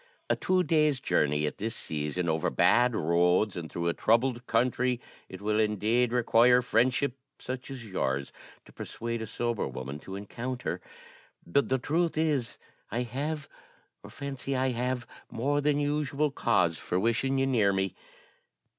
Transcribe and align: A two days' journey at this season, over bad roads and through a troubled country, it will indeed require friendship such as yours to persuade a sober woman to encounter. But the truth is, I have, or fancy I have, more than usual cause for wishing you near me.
A 0.31 0.35
two 0.35 0.63
days' 0.63 0.99
journey 0.99 1.45
at 1.45 1.59
this 1.59 1.75
season, 1.75 2.27
over 2.27 2.49
bad 2.49 2.95
roads 2.95 3.55
and 3.55 3.71
through 3.71 3.87
a 3.87 3.93
troubled 3.93 4.47
country, 4.47 4.99
it 5.29 5.41
will 5.43 5.59
indeed 5.59 6.11
require 6.11 6.63
friendship 6.63 7.13
such 7.37 7.69
as 7.69 7.85
yours 7.85 8.33
to 8.65 8.73
persuade 8.73 9.21
a 9.21 9.27
sober 9.27 9.67
woman 9.67 9.99
to 9.99 10.15
encounter. 10.15 10.81
But 11.45 11.69
the 11.69 11.77
truth 11.77 12.17
is, 12.17 12.57
I 12.89 13.03
have, 13.03 13.47
or 14.01 14.09
fancy 14.09 14.55
I 14.55 14.69
have, 14.71 15.05
more 15.29 15.61
than 15.61 15.79
usual 15.79 16.31
cause 16.31 16.79
for 16.79 16.99
wishing 16.99 17.37
you 17.37 17.45
near 17.45 17.71
me. 17.71 17.93